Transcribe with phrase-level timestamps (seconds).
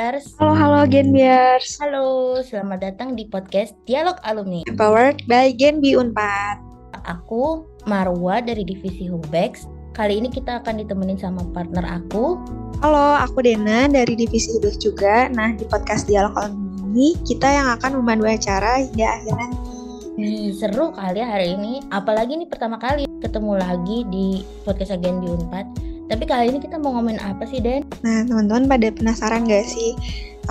[0.00, 0.32] Genbiers.
[0.40, 1.76] Halo, halo Genbiers.
[1.76, 4.64] Halo, selamat datang di podcast Dialog Alumni.
[4.64, 6.56] Empowered by Genbi Unpad.
[7.04, 9.68] Aku Marwa dari divisi Hubex.
[9.92, 12.40] Kali ini kita akan ditemenin sama partner aku.
[12.80, 15.28] Halo, aku Dena dari divisi Hubex juga.
[15.36, 19.60] Nah, di podcast Dialog Alumni ini kita yang akan memandu acara hingga akhir nanti.
[20.16, 21.84] Ih, seru kali ya hari ini.
[21.92, 26.98] Apalagi ini pertama kali ketemu lagi di podcast Genbi Unpad tapi kali ini kita mau
[26.98, 27.86] ngomongin apa sih, Den?
[28.02, 29.94] Nah, teman-teman pada penasaran gak sih?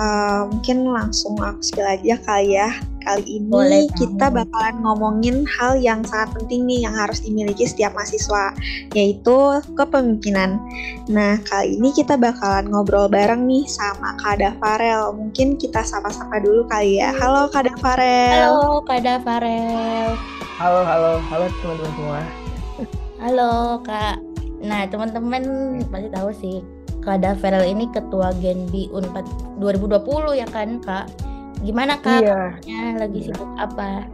[0.00, 2.72] Uh, mungkin langsung aku spill aja kali ya.
[3.04, 7.92] Kali ini Boleh, kita bakalan ngomongin hal yang sangat penting nih yang harus dimiliki setiap
[7.92, 8.56] mahasiswa,
[8.96, 10.56] yaitu kepemimpinan.
[11.12, 15.12] Nah, kali ini kita bakalan ngobrol bareng nih sama Kak Dafarel.
[15.12, 17.12] Mungkin kita sapa-sapa dulu kali ya.
[17.20, 18.56] Halo Kak Dafarel.
[18.56, 20.16] Halo Kak Dafarel.
[20.56, 22.20] Halo, halo, halo teman-teman semua.
[23.20, 23.52] Halo
[23.84, 24.29] Kak.
[24.60, 25.42] Nah, teman-teman
[25.88, 26.56] pasti tahu sih,
[27.00, 29.24] Kak Daverel ini ketua Genbi Unpad
[29.60, 31.08] 2020 ya kan, Kak?
[31.64, 32.20] Gimana Kak?
[32.24, 32.56] Iya.
[32.96, 34.04] Lagi sibuk apa?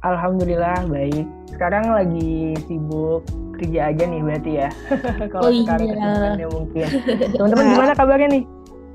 [0.00, 1.28] Alhamdulillah baik.
[1.52, 3.26] Sekarang lagi sibuk
[3.60, 4.68] kerja aja nih berarti ya.
[5.32, 5.88] Kalau oh, sekarang
[6.40, 6.48] iya.
[6.48, 6.86] mungkin.
[7.36, 8.44] Teman-teman gimana kabarnya nih?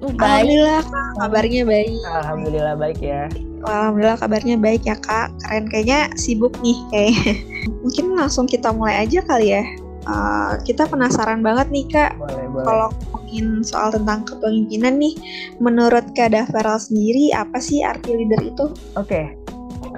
[0.01, 0.19] Uh, baik.
[0.19, 1.93] Alhamdulillah Kak, kabarnya baik.
[2.03, 3.21] Alhamdulillah baik ya.
[3.65, 5.27] Alhamdulillah kabarnya baik ya Kak.
[5.45, 7.33] Keren kayaknya sibuk nih kayaknya.
[7.85, 9.63] Mungkin langsung kita mulai aja kali ya.
[10.05, 12.13] Uh, kita penasaran banget nih kak,
[12.61, 15.17] kalau ngomongin soal tentang kepemimpinan nih,
[15.57, 18.69] menurut Kak Dafaral sendiri apa sih arti leader itu?
[18.93, 19.25] Oke, okay.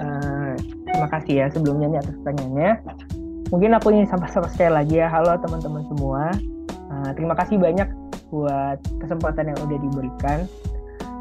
[0.00, 0.52] eh,
[0.88, 2.72] terima kasih ya sebelumnya nih atas pertanyaannya.
[3.52, 6.32] Mungkin aku ingin sama-sama sekali lagi ya, halo teman-teman semua.
[6.88, 7.88] Uh, terima kasih banyak
[8.32, 10.38] buat kesempatan yang udah diberikan.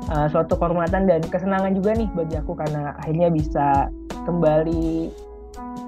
[0.07, 3.91] Uh, suatu kehormatan dan kesenangan juga nih bagi aku karena akhirnya bisa
[4.23, 5.11] kembali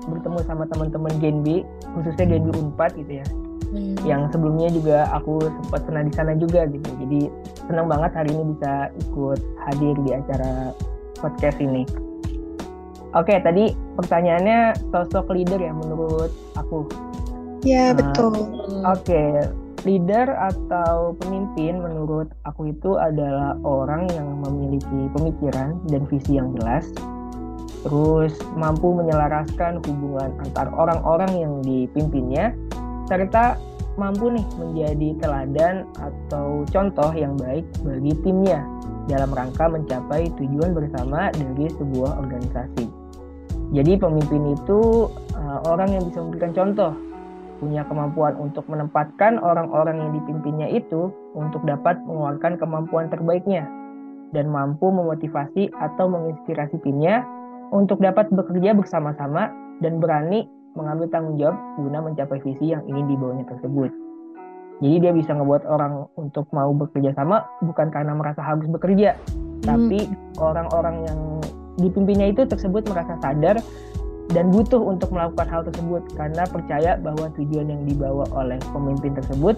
[0.07, 3.27] bertemu sama teman-teman Genbi khususnya Genbi Unpad gitu ya.
[3.69, 3.93] Hmm.
[4.01, 6.89] yang sebelumnya juga aku sempat pernah di sana juga gitu.
[7.05, 7.29] Jadi
[7.69, 10.73] senang banget hari ini bisa ikut hadir di acara
[11.21, 11.85] podcast ini.
[13.13, 16.89] Oke tadi pertanyaannya sosok leader ya menurut aku.
[17.61, 18.33] Ya uh, betul.
[18.89, 19.23] oke.
[19.87, 26.89] Leader atau pemimpin menurut aku itu adalah orang yang memiliki pemikiran dan visi yang jelas
[27.83, 32.51] terus mampu menyelaraskan hubungan antar orang-orang yang dipimpinnya,
[33.07, 33.55] serta
[33.95, 38.63] mampu nih menjadi teladan atau contoh yang baik bagi timnya
[39.11, 42.85] dalam rangka mencapai tujuan bersama dari sebuah organisasi.
[43.69, 46.91] Jadi pemimpin itu uh, orang yang bisa memberikan contoh,
[47.59, 53.67] punya kemampuan untuk menempatkan orang-orang yang dipimpinnya itu untuk dapat mengeluarkan kemampuan terbaiknya
[54.31, 57.25] dan mampu memotivasi atau menginspirasi timnya
[57.69, 59.49] untuk dapat bekerja bersama-sama
[59.79, 63.91] dan berani mengambil tanggung jawab guna mencapai visi yang ingin dibawanya tersebut.
[64.79, 69.67] Jadi dia bisa ngebuat orang untuk mau bekerja sama bukan karena merasa harus bekerja, hmm.
[69.67, 70.07] tapi
[70.39, 71.19] orang-orang yang
[71.79, 73.59] dipimpinnya itu tersebut merasa sadar
[74.29, 79.57] dan butuh untuk melakukan hal tersebut karena percaya bahwa tujuan yang dibawa oleh pemimpin tersebut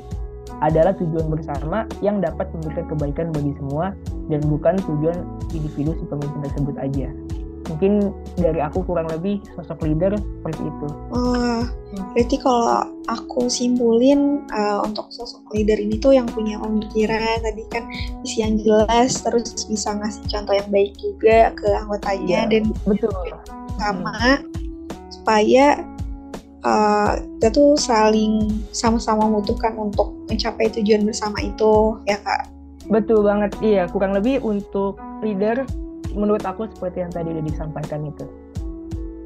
[0.63, 3.93] adalah tujuan bersama yang dapat memberikan kebaikan bagi semua
[4.31, 5.17] dan bukan tujuan
[5.51, 7.07] individu si pemimpin tersebut aja
[7.71, 10.87] mungkin dari aku kurang lebih sosok leader seperti itu.
[11.15, 11.63] Oh,
[12.11, 17.87] berarti kalau aku simpulin uh, untuk sosok leader ini tuh yang punya pemikiran tadi kan
[18.21, 23.11] visi yang jelas, terus bisa ngasih contoh yang baik juga ke anggotanya ya, dan betul
[23.79, 24.43] sama hmm.
[25.09, 25.65] supaya
[26.67, 32.51] uh, kita tuh saling sama-sama membutuhkan untuk mencapai tujuan bersama itu ya kak.
[32.91, 35.63] Betul banget, iya kurang lebih untuk leader
[36.13, 38.25] menurut aku seperti yang tadi udah disampaikan itu.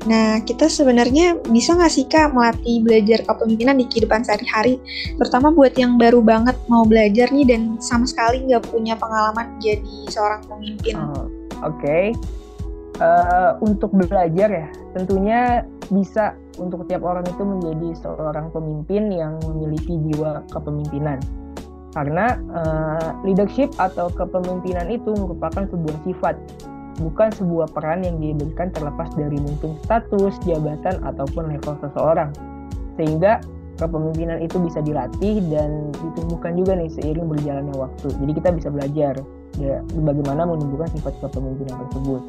[0.06, 4.78] Nah, kita sebenarnya bisa nggak sih Kak melatih belajar kepemimpinan di kehidupan sehari-hari,
[5.18, 9.98] terutama buat yang baru banget mau belajar nih dan sama sekali nggak punya pengalaman jadi
[10.14, 10.94] seorang pemimpin.
[10.94, 11.26] Oh,
[11.66, 12.04] Oke, okay.
[13.02, 19.42] uh, eh, untuk belajar ya, tentunya bisa untuk setiap orang itu menjadi seorang pemimpin yang
[19.42, 21.18] memiliki jiwa kepemimpinan.
[21.98, 26.36] Karena uh, leadership atau kepemimpinan itu merupakan sebuah sifat
[27.00, 32.32] bukan sebuah peran yang diberikan terlepas dari mungkin status, jabatan, ataupun level seseorang.
[32.96, 33.44] Sehingga
[33.76, 38.08] kepemimpinan itu bisa dilatih dan ditumbuhkan juga nih seiring berjalannya waktu.
[38.16, 39.14] Jadi kita bisa belajar
[39.60, 42.22] ya, bagaimana menumbuhkan sifat kepemimpinan tersebut.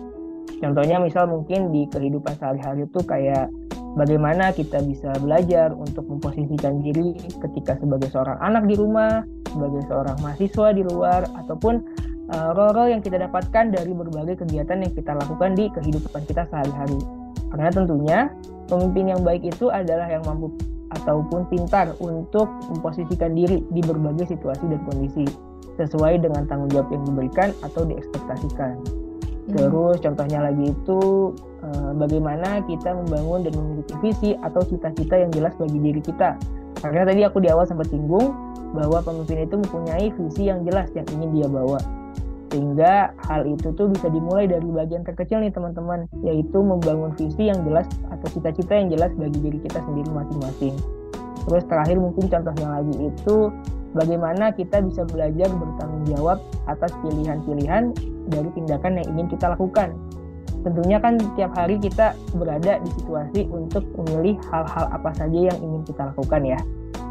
[0.57, 3.53] Contohnya misal mungkin di kehidupan sehari-hari itu kayak
[3.95, 9.23] bagaimana kita bisa belajar untuk memposisikan diri ketika sebagai seorang anak di rumah,
[9.53, 11.83] sebagai seorang mahasiswa di luar, ataupun
[12.33, 16.99] uh, role-role yang kita dapatkan dari berbagai kegiatan yang kita lakukan di kehidupan kita sehari-hari.
[17.53, 18.19] Karena tentunya
[18.67, 20.51] pemimpin yang baik itu adalah yang mampu
[20.95, 25.27] ataupun pintar untuk memposisikan diri di berbagai situasi dan kondisi.
[25.77, 28.81] sesuai dengan tanggung jawab yang diberikan atau diekspektasikan.
[28.81, 29.53] Hmm.
[29.53, 31.01] Terus contohnya lagi itu
[31.61, 36.41] eh, bagaimana kita membangun dan memiliki visi atau cita-cita yang jelas bagi diri kita.
[36.81, 38.33] Karena tadi aku di awal sempat singgung
[38.73, 41.77] bahwa pemimpin itu mempunyai visi yang jelas yang ingin dia bawa.
[42.57, 47.61] Sehingga hal itu tuh bisa dimulai dari bagian terkecil nih teman-teman, yaitu membangun visi yang
[47.69, 50.73] jelas atau cita-cita yang jelas bagi diri kita sendiri masing-masing.
[51.45, 53.53] Terus terakhir mungkin contohnya lagi itu
[53.93, 57.93] bagaimana kita bisa belajar bertanggung jawab atas pilihan-pilihan
[58.33, 59.93] dari tindakan yang ingin kita lakukan.
[60.65, 65.85] Tentunya kan tiap hari kita berada di situasi untuk memilih hal-hal apa saja yang ingin
[65.85, 66.59] kita lakukan ya.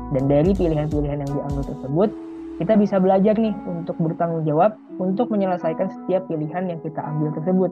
[0.10, 2.10] Dan dari pilihan-pilihan yang diambil tersebut,
[2.56, 7.72] kita bisa belajar nih untuk bertanggung jawab untuk menyelesaikan setiap pilihan yang kita ambil tersebut.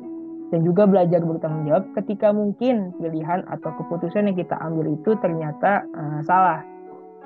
[0.53, 5.81] Dan juga belajar bertanggung jawab ketika mungkin pilihan atau keputusan yang kita ambil itu ternyata
[5.97, 6.61] uh, salah.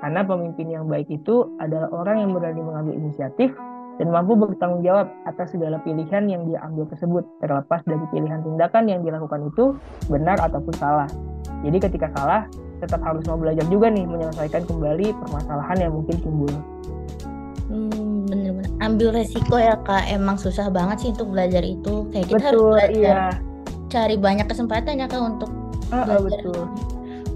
[0.00, 3.52] Karena pemimpin yang baik itu adalah orang yang berani mengambil inisiatif
[3.98, 7.26] dan mampu bertanggung jawab atas segala pilihan yang dia ambil tersebut.
[7.42, 9.76] Terlepas dari pilihan tindakan yang dilakukan itu
[10.08, 11.10] benar ataupun salah.
[11.66, 12.46] Jadi ketika salah
[12.78, 16.54] tetap harus mau belajar juga nih menyelesaikan kembali permasalahan yang mungkin timbul
[17.68, 20.08] Hmm, bener-bener ambil resiko ya kak.
[20.08, 22.08] Emang susah banget sih untuk belajar itu.
[22.10, 22.96] Kayak kita betul, harus belajar.
[22.96, 23.26] iya.
[23.88, 25.48] cari banyak kesempatan ya kak untuk
[25.92, 26.44] uh, belajar.
[26.44, 26.60] betul.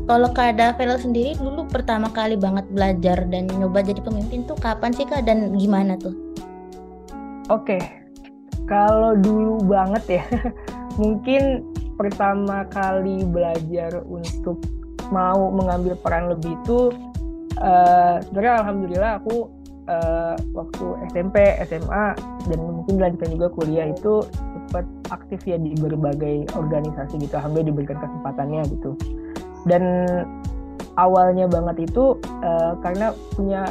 [0.04, 4.92] kalau kak Davel sendiri dulu pertama kali banget belajar dan nyoba jadi pemimpin tuh kapan
[4.92, 5.24] sih kak?
[5.24, 6.12] Dan gimana tuh?
[7.48, 7.80] Oke.
[7.80, 7.82] Okay.
[8.68, 10.24] kalau dulu banget ya
[11.00, 11.64] mungkin
[11.96, 14.60] pertama kali belajar untuk
[15.12, 16.92] mau mengambil peran lebih itu
[17.60, 21.36] uh, sebenarnya alhamdulillah aku uh, waktu SMP,
[21.66, 22.06] SMA
[22.50, 27.34] dan mungkin dilanjutkan juga kuliah itu sempat aktif ya di berbagai organisasi gitu.
[27.38, 28.90] Alhamdulillah diberikan kesempatannya gitu.
[29.66, 29.82] Dan
[30.98, 33.64] awalnya banget itu uh, karena punya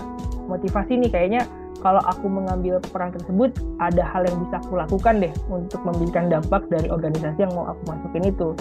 [0.49, 1.43] motivasi nih kayaknya
[1.81, 3.49] kalau aku mengambil peran tersebut
[3.81, 7.81] ada hal yang bisa aku lakukan deh untuk memberikan dampak dari organisasi yang mau aku
[7.89, 8.53] masukin itu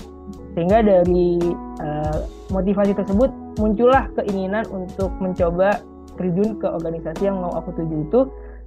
[0.57, 1.39] sehingga dari
[1.79, 3.31] uh, motivasi tersebut
[3.61, 5.79] muncullah keinginan untuk mencoba
[6.19, 8.21] terjun ke organisasi yang mau aku tuju itu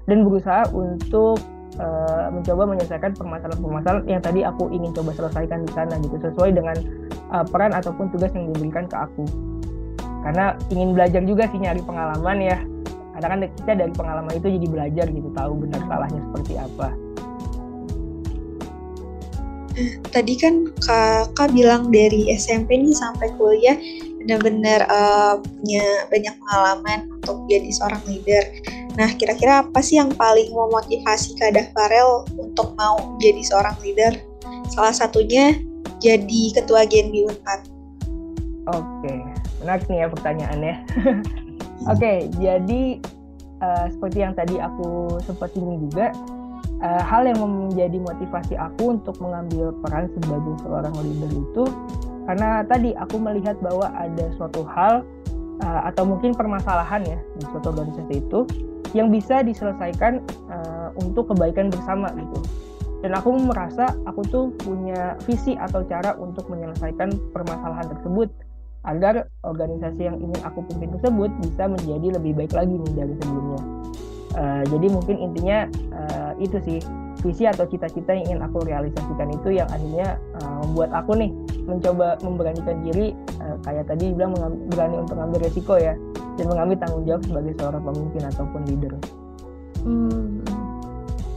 [0.07, 1.39] dan berusaha untuk
[1.79, 6.75] uh, mencoba menyelesaikan permasalahan-permasalahan yang tadi aku ingin coba selesaikan di sana gitu sesuai dengan
[7.31, 9.25] uh, peran ataupun tugas yang diberikan ke aku.
[10.23, 12.57] Karena ingin belajar juga sih nyari pengalaman ya.
[13.13, 16.89] Karena kan kita dari pengalaman itu jadi belajar gitu tahu benar salahnya seperti apa.
[20.13, 23.73] Tadi kan kakak bilang dari SMP nih sampai kuliah
[24.23, 28.43] benar-benar uh, punya banyak pengalaman untuk jadi seorang leader.
[28.95, 34.15] Nah, kira-kira apa sih yang paling memotivasi Kak Farel untuk mau jadi seorang leader?
[34.71, 35.59] Salah satunya
[35.99, 37.67] jadi ketua Genbi Unpad.
[38.71, 39.13] Oke,
[39.59, 40.75] menarik nih ya pertanyaannya.
[41.91, 42.81] Oke, jadi
[43.59, 46.15] uh, seperti yang tadi aku sempat singgung juga,
[46.79, 51.63] uh, hal yang menjadi motivasi aku untuk mengambil peran sebagai seorang leader itu
[52.23, 55.03] karena tadi aku melihat bahwa ada suatu hal
[55.63, 58.39] uh, atau mungkin permasalahan ya di suatu organisasi itu
[58.93, 62.39] yang bisa diselesaikan uh, untuk kebaikan bersama gitu
[63.03, 68.31] dan aku merasa aku tuh punya visi atau cara untuk menyelesaikan permasalahan tersebut
[68.87, 73.61] agar organisasi yang ingin aku pimpin tersebut bisa menjadi lebih baik lagi nih dari sebelumnya.
[74.33, 76.79] Uh, jadi mungkin intinya uh, itu sih
[77.21, 81.31] visi atau cita-cita yang ingin aku realisasikan itu yang akhirnya uh, membuat aku nih
[81.63, 84.35] mencoba memberanikan diri uh, kayak tadi bilang
[84.71, 85.95] berani untuk mengambil resiko ya
[86.35, 88.93] dan mengambil tanggung jawab sebagai seorang pemimpin ataupun leader.
[89.83, 90.41] Hmm.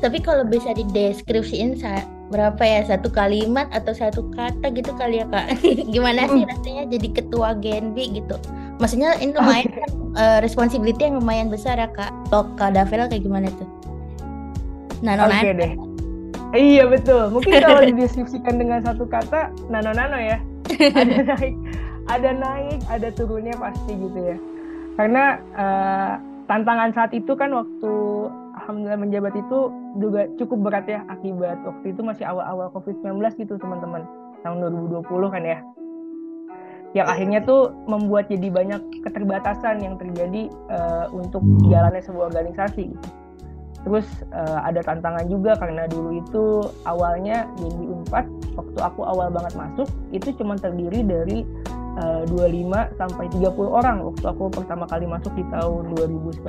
[0.04, 1.80] Tapi kalau bisa dideskripsiin
[2.26, 5.56] berapa ya satu kalimat atau satu kata gitu kali ya kak?
[5.94, 6.50] Gimana sih hmm.
[6.52, 8.36] rasanya jadi ketua Genbi gitu?
[8.76, 9.88] Maksudnya ini lumayan okay.
[10.20, 12.12] uh, responsibility yang lumayan besar ya kak.
[12.28, 13.68] Tok Kak Davela kayak gimana tuh?
[15.04, 15.72] Oke okay deh.
[16.54, 17.34] Iya betul.
[17.34, 20.38] Mungkin kalau dideskripsikan dengan satu kata, nano nano ya.
[20.70, 21.54] Ada naik,
[22.06, 24.36] ada naik, ada turunnya pasti gitu ya.
[24.94, 26.12] Karena uh,
[26.46, 27.94] tantangan saat itu kan waktu
[28.62, 34.06] alhamdulillah menjabat itu juga cukup berat ya akibat waktu itu masih awal-awal COVID-19 gitu teman-teman.
[34.46, 35.58] Tahun 2020 kan ya.
[36.94, 43.08] Yang akhirnya tuh membuat jadi banyak keterbatasan yang terjadi uh, untuk jalannya sebuah organisasi gitu
[43.86, 46.44] Terus uh, ada tantangan juga karena dulu itu
[46.90, 48.26] awalnya jadi Unpad
[48.58, 51.46] waktu aku awal banget masuk itu cuma terdiri dari
[52.02, 56.42] uh, eh, 25 sampai 30 orang waktu aku pertama kali masuk di tahun 2019.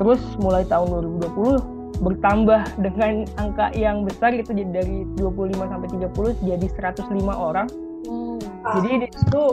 [0.00, 6.40] Terus mulai tahun 2020 bertambah dengan angka yang besar itu jadi dari 25 sampai 30
[6.40, 7.68] jadi 105 orang.
[8.08, 8.40] Hmm.
[8.80, 9.44] Jadi itu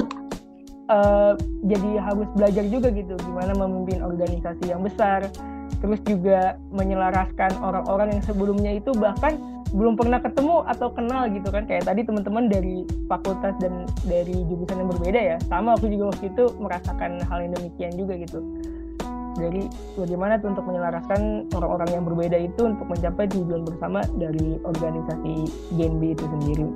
[0.87, 1.33] uh,
[1.67, 5.27] jadi harus belajar juga gitu gimana memimpin organisasi yang besar
[5.81, 9.35] terus juga menyelaraskan orang-orang yang sebelumnya itu bahkan
[9.71, 11.63] belum pernah ketemu atau kenal gitu kan.
[11.65, 15.37] Kayak tadi teman-teman dari fakultas dan dari jurusan yang berbeda ya.
[15.47, 18.39] Sama aku juga waktu itu merasakan hal yang demikian juga gitu.
[19.39, 25.33] Jadi bagaimana tuh untuk menyelaraskan orang-orang yang berbeda itu untuk mencapai tujuan bersama dari organisasi
[25.79, 26.67] GNB itu sendiri?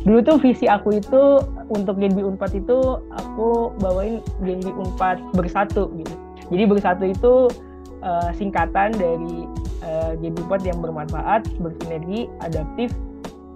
[0.00, 6.14] Dulu tuh visi aku itu untuk GNB Unpad itu aku bawain GNB Unpad bersatu gitu.
[6.48, 7.32] Jadi bersatu itu
[8.02, 9.46] uh, singkatan dari
[9.84, 12.92] uh, GNB Unpad yang bermanfaat bersinergi adaptif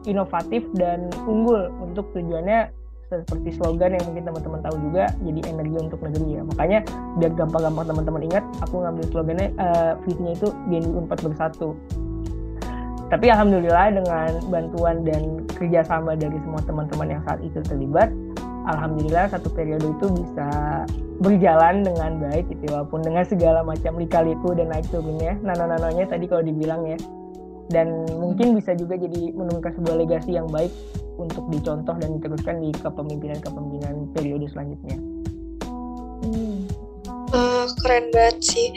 [0.04, 2.68] inovatif dan unggul untuk tujuannya
[3.08, 6.42] seperti slogan yang mungkin teman-teman tahu juga jadi energi untuk negeri ya.
[6.44, 6.78] Makanya
[7.20, 11.76] biar gampang-gampang teman-teman ingat aku ngambil slogannya uh, visinya itu GNI Unpad bersatu.
[13.12, 18.10] Tapi alhamdulillah dengan bantuan dan kerjasama dari semua teman-teman yang saat itu terlibat
[18.66, 20.48] alhamdulillah satu periode itu bisa
[21.22, 26.42] berjalan dengan baik gitu walaupun dengan segala macam lika-liku dan naik turunnya nano-nanonya tadi kalau
[26.42, 26.98] dibilang ya
[27.72, 30.72] dan mungkin bisa juga jadi menurunkan sebuah legasi yang baik
[31.16, 34.98] untuk dicontoh dan diteruskan di kepemimpinan-kepemimpinan periode selanjutnya.
[36.24, 36.68] Hmm.
[37.32, 38.68] Uh, keren banget sih.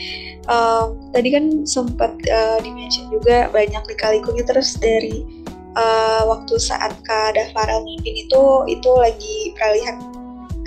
[0.47, 5.27] Uh, tadi kan sempat uh, dimention juga banyak lika-likunya terus dari
[5.75, 10.16] uh, waktu saat Kak Dafarel mimpin itu itu lagi peralihan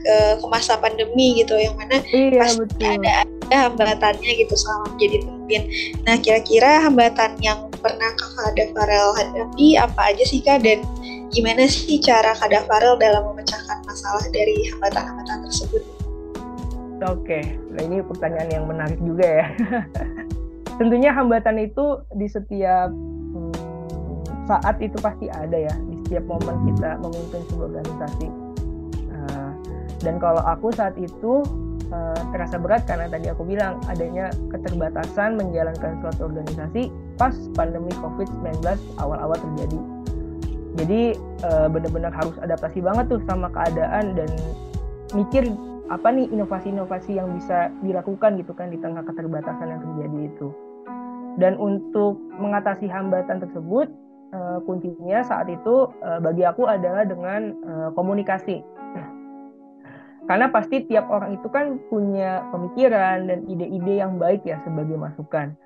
[0.00, 2.97] ke, ke masa pandemi gitu yang mana iya, pasti betul.
[3.00, 5.62] ada ada hambatannya gitu selama menjadi pemimpin.
[6.07, 10.85] Nah kira-kira hambatan yang pernah Kak Dafarel hadapi apa aja sih Kak dan
[11.35, 15.83] gimana sih cara Kak Farel dalam memecahkan masalah dari hambatan-hambatan tersebut?
[17.00, 19.47] Oke, nah ini pertanyaan yang menarik juga ya.
[20.78, 23.57] Tentunya hambatan itu di setiap hmm,
[24.45, 28.50] saat itu pasti ada ya, di setiap momen kita memimpin sebuah organisasi.
[30.00, 31.45] Dan kalau aku saat itu
[31.92, 36.88] uh, terasa berat karena tadi aku bilang adanya keterbatasan menjalankan suatu organisasi
[37.21, 38.64] pas pandemi COVID-19
[38.97, 39.80] awal-awal terjadi.
[40.80, 41.02] Jadi
[41.45, 44.30] uh, benar-benar harus adaptasi banget tuh sama keadaan dan
[45.12, 45.50] mikir
[45.90, 50.49] apa nih inovasi-inovasi yang bisa dilakukan gitu kan di tengah keterbatasan yang terjadi itu.
[51.37, 53.90] Dan untuk mengatasi hambatan tersebut
[54.33, 55.90] uh, kuncinya saat itu
[56.23, 57.54] bagi aku adalah dengan
[57.99, 58.62] komunikasi
[60.30, 65.58] karena pasti tiap orang itu kan punya pemikiran dan ide-ide yang baik ya sebagai masukan.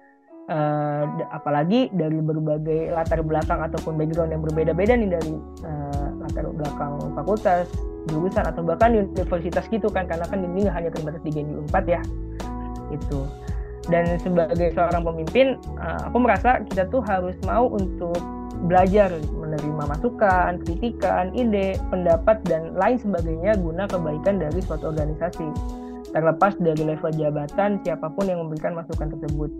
[0.44, 5.36] Uh, apalagi dari berbagai latar belakang ataupun background yang berbeda-beda nih dari
[5.68, 7.68] uh, latar belakang fakultas,
[8.08, 10.08] jurusan atau bahkan universitas gitu kan.
[10.08, 12.00] Karena kan ini hanya terbatas di Genji 4 ya.
[12.88, 13.28] Itu
[13.92, 18.16] dan sebagai seorang pemimpin uh, aku merasa kita tuh harus mau untuk
[18.64, 25.46] belajar menerima masukan, kritikan, ide, pendapat dan lain sebagainya guna kebaikan dari suatu organisasi
[26.14, 29.50] terlepas dari level jabatan siapa pun yang memberikan masukan tersebut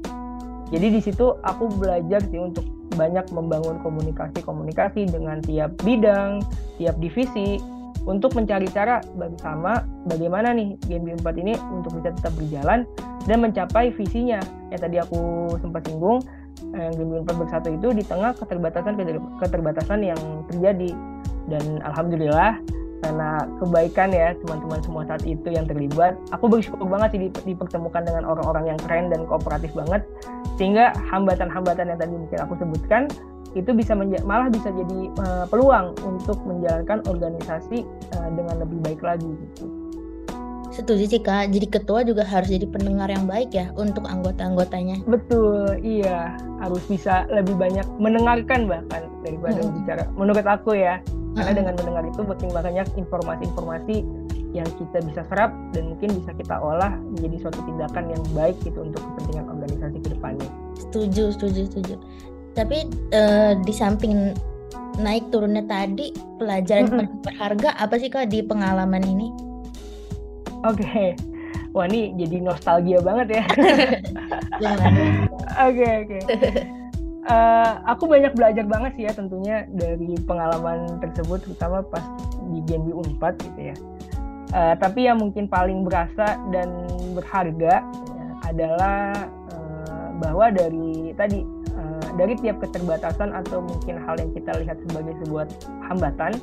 [0.72, 6.40] jadi di situ aku belajar sih untuk banyak membangun komunikasi-komunikasi dengan tiap bidang,
[6.78, 7.60] tiap divisi
[8.04, 12.86] untuk mencari cara bersama bagaimana nih Game 4 ini untuk bisa tetap berjalan
[13.24, 14.40] dan mencapai visinya.
[14.72, 15.22] Yang tadi aku
[15.60, 16.20] sempat singgung,
[16.72, 18.96] eh, Game 4 bersatu itu di tengah keterbatasan
[19.42, 20.96] keterbatasan yang terjadi.
[21.44, 22.56] Dan alhamdulillah
[23.04, 28.24] karena kebaikan ya teman-teman semua saat itu yang terlibat aku bersyukur banget sih dipertemukan dengan
[28.24, 30.00] orang-orang yang keren dan kooperatif banget
[30.56, 33.12] sehingga hambatan-hambatan yang tadi mungkin aku sebutkan
[33.54, 33.94] itu bisa
[34.26, 37.86] malah bisa jadi uh, peluang untuk menjalankan organisasi
[38.18, 39.83] uh, dengan lebih baik lagi gitu.
[40.74, 41.54] Setuju sih kak.
[41.54, 45.06] Jadi ketua juga harus jadi pendengar yang baik ya untuk anggota-anggotanya.
[45.06, 46.34] Betul, iya.
[46.58, 49.72] Harus bisa lebih banyak mendengarkan bahkan daripada hmm.
[49.78, 50.04] bicara.
[50.18, 50.98] Menurut aku ya,
[51.38, 53.96] karena dengan mendengar itu makin banyak informasi-informasi
[54.54, 58.86] yang kita bisa serap dan mungkin bisa kita olah menjadi suatu tindakan yang baik gitu
[58.86, 60.48] untuk kepentingan organisasi ke depannya.
[60.78, 61.94] Setuju, setuju, setuju.
[62.54, 64.30] Tapi uh, di samping
[65.02, 67.22] naik turunnya tadi pelajaran mm -hmm.
[67.26, 69.53] berharga apa sih kak di pengalaman ini?
[70.64, 71.08] Oke, okay.
[71.76, 73.44] wah ini jadi nostalgia banget ya.
[75.68, 76.18] Oke oke
[77.28, 82.04] uh, aku banyak belajar banget sih ya tentunya dari pengalaman tersebut terutama pas
[82.52, 83.76] di Genbi Unpad gitu ya.
[84.54, 91.42] Uh, tapi yang mungkin paling berasa dan berharga ya, adalah uh, bahwa dari tadi
[91.74, 95.46] uh, dari tiap keterbatasan atau mungkin hal yang kita lihat sebagai sebuah
[95.90, 96.38] hambatan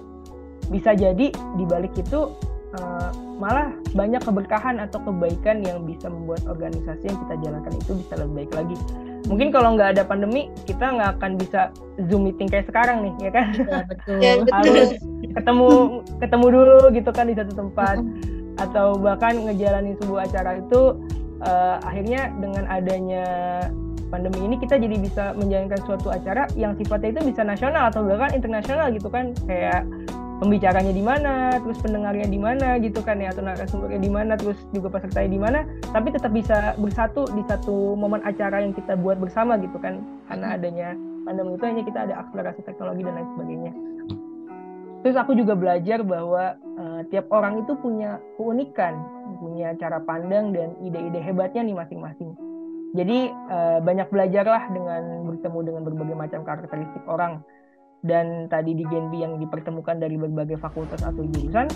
[0.68, 2.36] bisa jadi di balik itu
[2.76, 3.12] uh,
[3.42, 8.46] malah banyak keberkahan atau kebaikan yang bisa membuat organisasi yang kita jalankan itu bisa lebih
[8.46, 8.78] baik lagi
[9.26, 11.74] mungkin kalau nggak ada pandemi kita nggak akan bisa
[12.06, 14.18] zoom meeting kayak sekarang nih ya kan ya, betul.
[14.22, 14.54] ya, betul.
[14.54, 14.90] harus
[15.34, 15.70] ketemu
[16.22, 17.98] ketemu dulu gitu kan di satu tempat
[18.62, 20.82] atau bahkan ngejalanin sebuah acara itu
[21.42, 23.26] uh, akhirnya dengan adanya
[24.12, 28.36] pandemi ini kita jadi bisa menjalankan suatu acara yang sifatnya itu bisa nasional atau bahkan
[28.36, 29.88] internasional gitu kan kayak
[30.42, 34.58] pembicaranya di mana, terus pendengarnya di mana gitu kan ya atau narasumbernya di mana, terus
[34.74, 35.60] juga pesertanya di mana,
[35.94, 40.58] tapi tetap bisa bersatu di satu momen acara yang kita buat bersama gitu kan karena
[40.58, 43.74] adanya pandemi itu hanya kita ada akselerasi teknologi dan lain sebagainya.
[45.02, 48.98] Terus aku juga belajar bahwa uh, tiap orang itu punya keunikan,
[49.38, 52.34] punya cara pandang dan ide-ide hebatnya nih masing-masing
[52.92, 57.40] jadi uh, banyak belajarlah dengan bertemu dengan berbagai macam karakteristik orang.
[58.02, 61.70] Dan tadi di Genbi yang dipertemukan dari berbagai fakultas atau jurusan,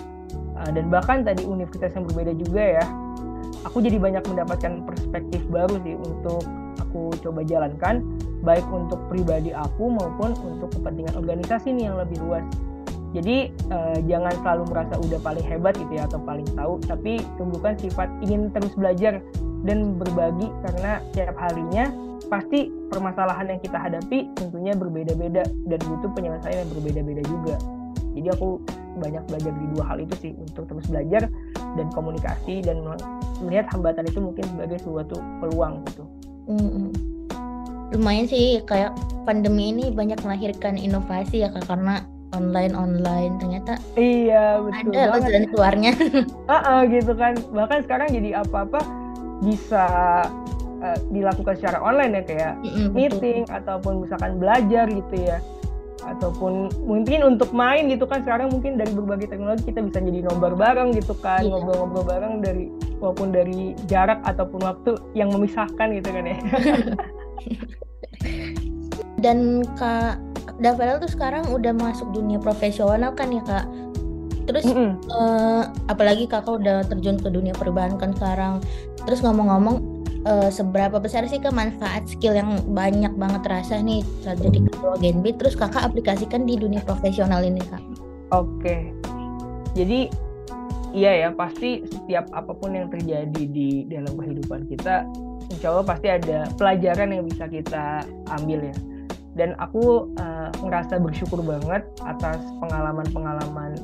[0.58, 2.86] uh, dan bahkan tadi universitas yang berbeda juga ya.
[3.70, 6.42] Aku jadi banyak mendapatkan perspektif baru sih untuk
[6.82, 8.02] aku coba jalankan,
[8.42, 12.46] baik untuk pribadi aku maupun untuk kepentingan organisasi nih yang lebih luas.
[13.14, 17.78] Jadi uh, jangan selalu merasa udah paling hebat gitu ya atau paling tahu, tapi tumbuhkan
[17.78, 19.22] sifat ingin terus belajar
[19.64, 21.90] dan berbagi karena tiap harinya
[22.28, 27.56] pasti permasalahan yang kita hadapi tentunya berbeda-beda dan butuh penyelesaian yang berbeda-beda juga.
[28.16, 28.64] Jadi aku
[28.96, 31.28] banyak belajar di dua hal itu sih untuk terus belajar
[31.76, 32.80] dan komunikasi dan
[33.44, 36.04] melihat hambatan itu mungkin sebagai suatu peluang gitu.
[36.48, 36.88] Mm-hmm.
[38.00, 38.96] Lumayan sih kayak
[39.28, 45.46] pandemi ini banyak melahirkan inovasi ya kak karena online online ternyata iya betul ada jalan
[45.52, 45.92] keluarnya.
[46.52, 48.80] uh -uh, gitu kan bahkan sekarang jadi apa-apa
[49.44, 49.86] bisa
[50.86, 53.58] uh, dilakukan secara online ya kayak mm-hmm, meeting betul.
[53.58, 55.42] ataupun misalkan belajar gitu ya
[56.06, 60.54] ataupun mungkin untuk main gitu kan sekarang mungkin dari berbagai teknologi kita bisa jadi nobar
[60.54, 61.50] bareng gitu kan yeah.
[61.50, 62.70] ngobrol-ngobrol bareng dari
[63.02, 66.38] walaupun dari jarak ataupun waktu yang memisahkan gitu kan ya
[69.24, 70.22] dan kak
[70.56, 73.66] Davel tuh sekarang udah masuk dunia profesional kan ya kak
[74.46, 74.92] Terus mm -hmm.
[75.10, 78.62] uh, apalagi kakak udah terjun ke dunia perbankan sekarang.
[79.02, 79.95] Terus ngomong-ngomong
[80.26, 85.32] uh, seberapa besar sih kemanfaat skill yang banyak banget terasa nih saat jadi ketua Genbi
[85.38, 87.82] terus kakak aplikasikan di dunia profesional ini kak?
[88.34, 88.92] Oke,
[89.78, 90.10] jadi
[90.92, 95.06] iya ya pasti setiap apa pun yang terjadi di dalam kehidupan kita,
[95.54, 98.02] insya Allah pasti ada pelajaran yang bisa kita
[98.34, 98.76] ambil ya.
[99.36, 103.76] Dan aku uh, ngerasa bersyukur banget atas pengalaman-pengalaman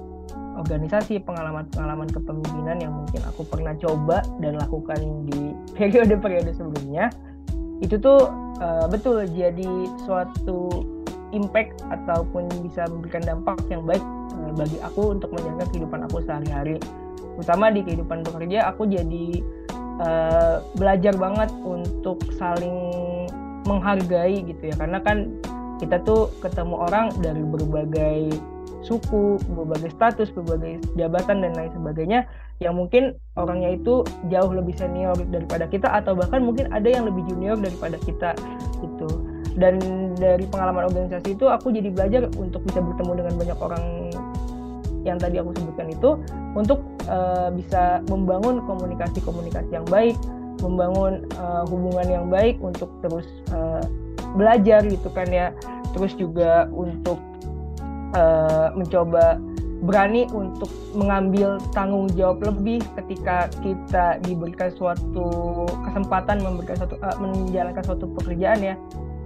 [0.62, 7.10] organisasi, pengalaman-pengalaman kepemimpinan yang mungkin aku pernah coba dan lakukan di periode-periode sebelumnya,
[7.82, 8.30] itu tuh
[8.62, 9.70] uh, betul jadi
[10.06, 10.70] suatu
[11.34, 14.04] impact ataupun bisa memberikan dampak yang baik
[14.38, 16.78] uh, bagi aku untuk menjaga kehidupan aku sehari-hari.
[17.40, 19.26] Terutama di kehidupan bekerja, aku jadi
[19.98, 22.78] uh, belajar banget untuk saling
[23.66, 25.30] menghargai gitu ya, karena kan
[25.82, 28.38] kita tuh ketemu orang dari berbagai
[28.82, 32.26] suku, berbagai status, berbagai jabatan dan lain sebagainya
[32.62, 37.26] yang mungkin orangnya itu jauh lebih senior daripada kita atau bahkan mungkin ada yang lebih
[37.30, 38.38] junior daripada kita
[38.82, 39.10] itu.
[39.58, 39.82] Dan
[40.16, 43.84] dari pengalaman organisasi itu aku jadi belajar untuk bisa bertemu dengan banyak orang
[45.02, 46.10] yang tadi aku sebutkan itu
[46.54, 50.14] untuk uh, bisa membangun komunikasi-komunikasi yang baik,
[50.62, 53.82] membangun uh, hubungan yang baik untuk terus uh,
[54.38, 55.50] belajar gitu kan ya.
[55.92, 57.20] Terus juga untuk
[58.16, 59.40] uh, mencoba
[59.82, 67.84] berani untuk mengambil tanggung jawab lebih ketika kita diberikan suatu kesempatan memberikan suatu uh, menjalankan
[67.84, 68.76] suatu pekerjaan ya.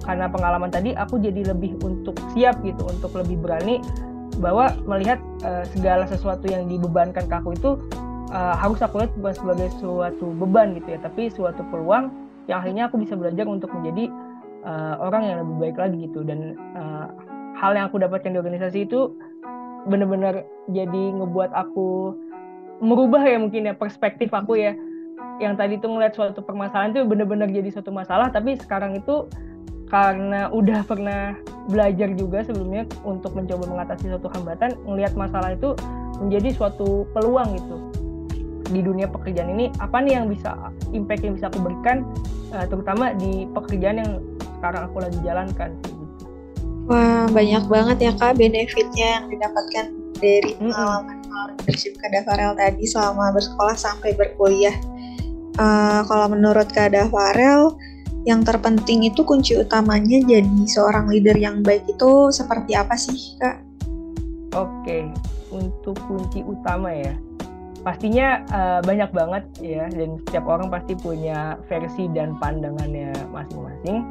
[0.05, 3.81] Karena pengalaman tadi aku jadi lebih untuk siap gitu untuk lebih berani
[4.37, 7.71] bahwa melihat uh, segala sesuatu yang dibebankan ke aku itu
[8.29, 12.11] uh, harus aku lihat bukan sebagai suatu beban gitu ya tapi suatu peluang
[12.45, 14.13] yang akhirnya aku bisa belajar untuk menjadi
[14.65, 16.19] uh, orang yang lebih baik lagi gitu.
[16.21, 16.57] Dan
[17.59, 19.15] hal yang aku dapatkan di organisasi itu
[19.85, 22.17] benar-benar jadi ngebuat aku
[22.83, 24.73] merubah ya mungkin ya perspektif aku ya.
[25.39, 29.27] Yang tadi tuh ngeliat suatu permasalahan itu benar-benar jadi suatu masalah tapi sekarang itu
[29.87, 31.37] karena udah pernah
[31.69, 35.77] belajar juga sebelumnya untuk mencoba mengatasi suatu hambatan ngelihat masalah itu
[36.19, 37.77] menjadi suatu peluang gitu.
[38.65, 40.57] Di dunia pekerjaan ini apa nih yang bisa
[40.91, 42.03] impact yang bisa aku berikan
[42.51, 44.11] uh, terutama di pekerjaan yang
[44.57, 45.69] sekarang aku lagi jalankan
[46.85, 49.85] Wah, banyak banget ya Kak benefitnya yang didapatkan
[50.21, 51.25] dari pengalaman
[51.65, 54.77] leadership Kak Dafarel tadi selama bersekolah sampai berkuliah.
[55.57, 57.73] Uh, kalau menurut Kak Dafarel,
[58.29, 63.65] yang terpenting itu kunci utamanya jadi seorang leader yang baik itu seperti apa sih Kak?
[64.53, 65.09] Oke,
[65.49, 67.17] untuk kunci utama ya.
[67.81, 74.05] Pastinya uh, banyak banget ya, dan setiap orang pasti punya versi dan pandangannya masing-masing.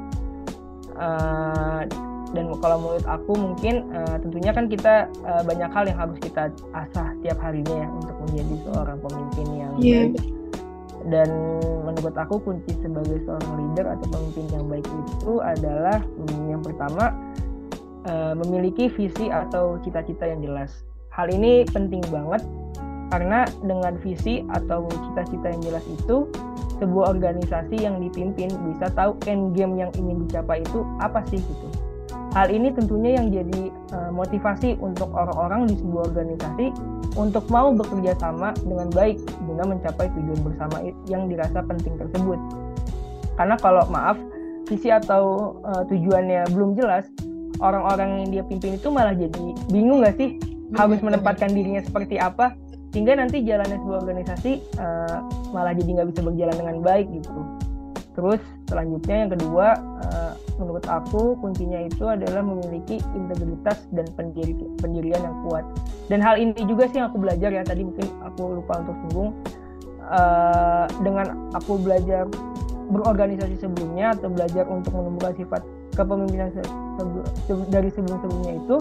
[0.95, 1.87] Uh,
[2.35, 6.51] dan kalau menurut aku mungkin uh, tentunya kan kita uh, banyak hal yang harus kita
[6.75, 10.11] asah tiap harinya ya untuk menjadi seorang pemimpin yang yeah.
[10.11, 10.35] baik
[11.09, 11.29] dan
[11.85, 17.13] menurut aku kunci sebagai seorang leader atau pemimpin yang baik itu adalah hmm, yang pertama
[18.09, 20.85] uh, memiliki visi atau cita-cita yang jelas.
[21.13, 22.41] Hal ini penting banget
[23.13, 26.27] karena dengan visi atau cita-cita yang jelas itu
[26.83, 31.69] sebuah organisasi yang dipimpin bisa tahu end game yang ingin dicapai itu apa sih gitu.
[32.35, 36.67] Hal ini tentunya yang jadi uh, motivasi untuk orang-orang di sebuah organisasi
[37.15, 42.35] untuk mau bekerja sama dengan baik guna mencapai tujuan bersama yang dirasa penting tersebut.
[43.39, 44.19] Karena kalau maaf,
[44.67, 47.07] visi atau uh, tujuannya belum jelas,
[47.63, 50.35] orang-orang yang dia pimpin itu malah jadi bingung nggak sih
[50.75, 52.59] harus menempatkan dirinya seperti apa,
[52.91, 55.23] sehingga nanti jalannya sebuah organisasi uh,
[55.55, 57.31] malah jadi nggak bisa berjalan dengan baik gitu.
[58.15, 58.39] Terus
[58.71, 59.75] selanjutnya yang kedua,
[60.07, 65.67] uh, menurut aku kuncinya itu adalah memiliki integritas dan pendiri, pendirian yang kuat.
[66.07, 69.31] Dan hal ini juga sih yang aku belajar ya tadi mungkin aku lupa untuk singgung.
[70.05, 72.29] Uh, dengan aku belajar
[72.93, 75.65] berorganisasi sebelumnya atau belajar untuk menumbuhkan sifat
[75.97, 76.61] kepemimpinan se
[77.49, 78.77] se dari sebelum-sebelumnya itu,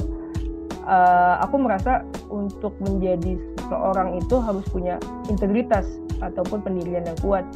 [0.84, 5.00] uh, aku merasa untuk menjadi seseorang itu harus punya
[5.32, 5.88] integritas
[6.19, 7.48] ataupun pendirian yang kuat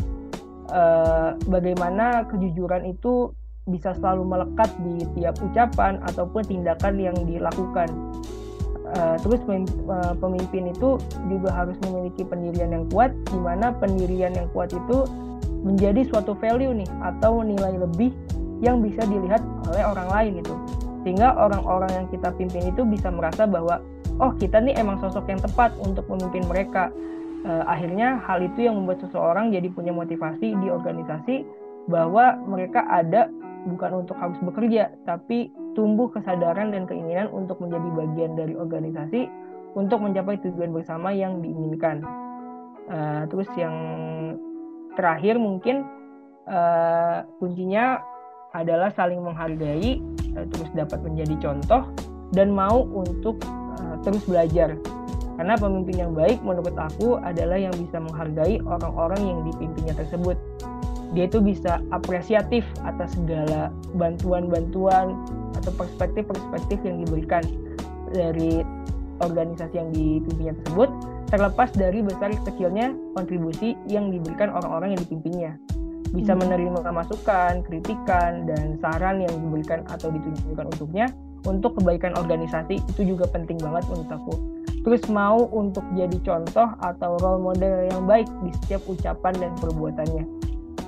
[0.72, 3.32] uh, bagaimana kejujuran itu
[3.68, 7.90] bisa selalu melekat di tiap ucapan ataupun tindakan yang dilakukan.
[8.88, 10.96] Uh, terus uh, pemimpin itu
[11.28, 15.04] juga harus memiliki pendirian yang kuat, di mana pendirian yang kuat itu
[15.68, 18.16] menjadi suatu value nih atau nilai lebih
[18.64, 20.56] yang bisa dilihat oleh orang lain itu.
[21.04, 23.84] Sehingga orang-orang yang kita pimpin itu bisa merasa bahwa
[24.24, 26.88] oh kita nih emang sosok yang tepat untuk memimpin mereka
[27.46, 31.46] uh, akhirnya hal itu yang membuat seseorang jadi punya motivasi di organisasi
[31.92, 33.30] bahwa mereka ada
[33.68, 39.30] bukan untuk harus bekerja tapi tumbuh kesadaran dan keinginan untuk menjadi bagian dari organisasi
[39.78, 42.02] untuk mencapai tujuan bersama yang diinginkan.
[42.88, 43.76] Uh, terus yang
[44.96, 45.84] terakhir mungkin
[46.48, 48.00] uh, kuncinya
[48.56, 50.00] adalah saling menghargai,
[50.34, 51.84] uh, terus dapat menjadi contoh
[52.34, 54.80] dan mau untuk uh, terus belajar
[55.38, 60.36] karena pemimpin yang baik menurut aku adalah yang bisa menghargai orang-orang yang dipimpinnya tersebut.
[61.14, 65.14] Dia itu bisa apresiatif atas segala bantuan-bantuan
[65.56, 67.46] atau perspektif-perspektif yang diberikan
[68.12, 68.66] dari
[69.22, 70.90] organisasi yang dipimpinnya tersebut,
[71.30, 75.52] terlepas dari besar kecilnya kontribusi yang diberikan orang-orang yang dipimpinnya.
[76.12, 76.40] Bisa hmm.
[76.44, 81.08] menerima masukan, kritikan, dan saran yang diberikan atau ditunjukkan untuknya
[81.46, 84.34] untuk kebaikan organisasi itu juga penting banget menurut aku
[84.88, 90.24] terus mau untuk jadi contoh atau role model yang baik di setiap ucapan dan perbuatannya.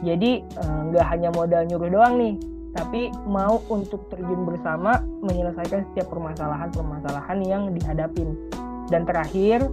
[0.07, 2.39] Jadi eh, nggak uh, hanya modal nyuruh doang nih,
[2.79, 8.39] tapi mau untuk terjun bersama menyelesaikan setiap permasalahan-permasalahan yang dihadapin.
[8.87, 9.67] Dan terakhir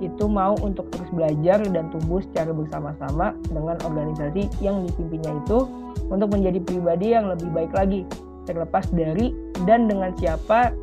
[0.00, 5.68] itu mau untuk terus belajar dan tumbuh secara bersama-sama dengan organisasi yang dipimpinnya itu
[6.08, 8.08] untuk menjadi pribadi yang lebih baik lagi
[8.48, 9.30] terlepas dari
[9.68, 10.74] dan dengan siapa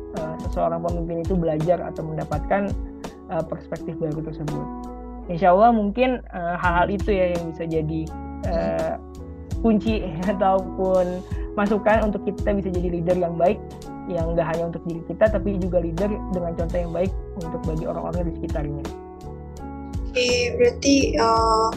[0.50, 2.74] uh, seseorang pemimpin itu belajar atau mendapatkan
[3.30, 4.66] uh, perspektif baru tersebut.
[5.30, 8.00] Insya Allah mungkin uh, hal-hal itu ya yang bisa jadi
[8.50, 8.94] uh,
[9.62, 11.22] kunci ataupun
[11.54, 13.58] masukan untuk kita bisa jadi leader yang baik
[14.10, 17.84] yang nggak hanya untuk diri kita tapi juga leader dengan contoh yang baik untuk bagi
[17.86, 18.84] orang-orang di sekitarnya.
[20.10, 21.70] Oke, berarti uh,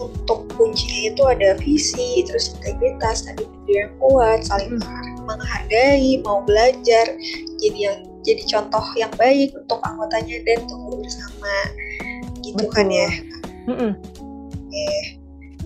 [0.00, 5.13] untuk kuncinya itu ada visi, terus integritas, tadi yang kuat, saling hmm.
[5.24, 7.16] Menghargai, mau belajar,
[7.60, 11.56] jadi yang jadi contoh yang baik untuk anggotanya dan tumbuh bersama,
[12.40, 12.72] gitu Betul.
[12.72, 13.10] kan ya.
[13.64, 13.92] Hmm.
[14.68, 14.88] Oke,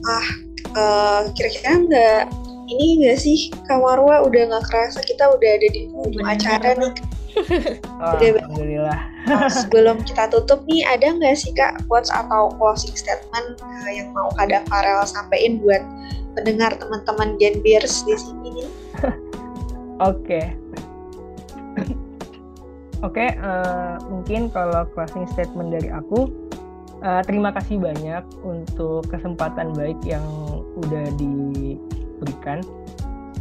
[0.07, 0.27] ah
[0.75, 2.23] uh, kira-kira nggak
[2.68, 6.92] ini nggak sih Kamarwa udah nggak kerasa kita udah ada di ujung acara nih
[8.03, 8.99] Oh, Alhamdulillah.
[9.51, 14.31] sebelum kita tutup nih, ada nggak sih kak quotes atau closing statement uh, yang mau
[14.35, 15.83] Kak Farel sampaikan buat
[16.35, 18.68] pendengar teman-teman Gen Beers di sini nih?
[19.98, 20.54] Oke.
[22.98, 26.26] Oke, uh, mungkin kalau closing statement dari aku,
[27.02, 30.22] uh, terima kasih banyak untuk kesempatan baik yang
[30.74, 32.58] udah diberikan.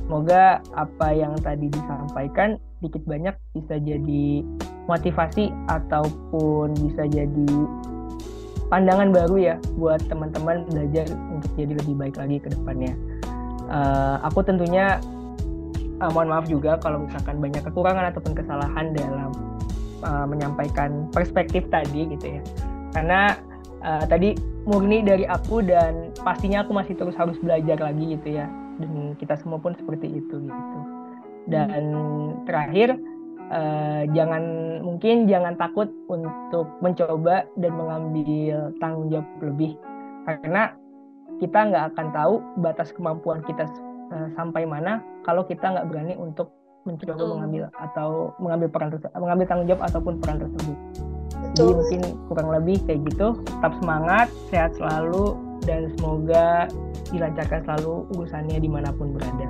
[0.05, 4.45] Semoga apa yang tadi disampaikan sedikit banyak bisa jadi
[4.85, 7.51] motivasi ataupun bisa jadi
[8.69, 12.93] pandangan baru ya buat teman-teman belajar untuk jadi lebih baik lagi ke depannya.
[13.67, 15.01] Uh, aku tentunya
[16.01, 19.31] uh, mohon maaf juga kalau misalkan banyak kekurangan ataupun kesalahan dalam
[20.03, 22.41] uh, menyampaikan perspektif tadi gitu ya.
[22.95, 23.35] Karena
[23.85, 24.33] uh, tadi
[24.67, 28.49] murni dari aku dan pastinya aku masih terus harus belajar lagi gitu ya.
[28.77, 30.97] Dan kita semua pun seperti itu gitu
[31.47, 31.83] dan
[32.43, 32.99] terakhir
[33.49, 34.43] uh, jangan
[34.83, 39.71] mungkin jangan takut untuk mencoba dan mengambil tanggung jawab lebih
[40.27, 40.75] karena
[41.39, 43.65] kita nggak akan tahu batas kemampuan kita
[44.11, 46.53] uh, sampai mana kalau kita nggak berani untuk
[46.87, 47.27] mencoba Betul.
[47.35, 48.89] mengambil atau mengambil peran
[49.19, 50.77] mengambil tanggung jawab ataupun peran tersebut.
[51.37, 51.51] Betul.
[51.53, 53.27] Jadi mungkin kurang lebih kayak gitu.
[53.43, 55.35] Tetap semangat, sehat selalu,
[55.67, 56.71] dan semoga
[57.11, 59.47] dilancarkan selalu urusannya di mana pun berada.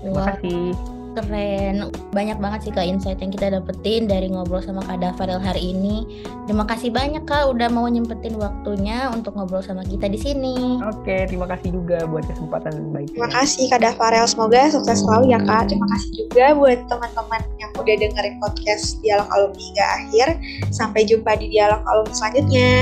[0.00, 0.72] Terima kasih
[1.14, 1.92] keren.
[2.12, 6.24] Banyak banget sih kak insight yang kita dapetin dari ngobrol sama kak Dafarel hari ini.
[6.48, 10.80] Terima kasih banyak kak udah mau nyempetin waktunya untuk ngobrol sama kita di sini.
[10.82, 14.26] Oke terima kasih juga buat kesempatan baik terima kasih kak Dafarel.
[14.26, 15.70] Semoga sukses selalu ya kak.
[15.70, 20.28] Terima kasih juga buat teman-teman yang udah dengerin podcast dialog alumni hingga akhir.
[20.72, 22.72] Sampai jumpa di dialog alumni selanjutnya.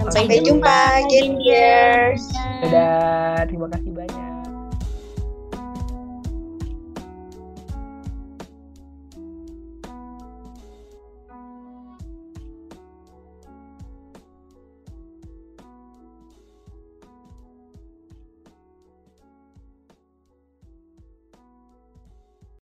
[0.00, 0.78] Sampai, sampai jumpa,
[1.12, 1.68] jumpa
[2.64, 4.29] Dadah, terima kasih banyak.